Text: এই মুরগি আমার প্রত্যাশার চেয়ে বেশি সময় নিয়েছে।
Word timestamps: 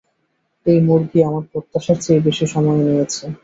এই 0.65 0.79
মুরগি 0.87 1.19
আমার 1.27 1.43
প্রত্যাশার 1.51 1.97
চেয়ে 2.03 2.25
বেশি 2.27 2.45
সময় 2.53 2.79
নিয়েছে। 2.81 3.23